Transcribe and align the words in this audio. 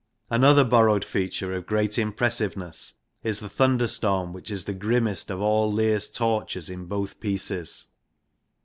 Another 0.31 0.63
bor 0.63 0.87
rowed 0.87 1.05
feature 1.05 1.53
of 1.53 1.67
great 1.67 1.99
impressiveness 1.99 2.95
is 3.21 3.39
the 3.39 3.47
thunderstorm, 3.47 4.33
which 4.33 4.49
is 4.49 4.65
the 4.65 4.73
grimmest 4.73 5.29
of 5.29 5.41
all 5.41 5.71
Lear's 5.71 6.09
tortures 6.09 6.71
in 6.71 6.85
both 6.85 7.19
pieces. 7.19 7.85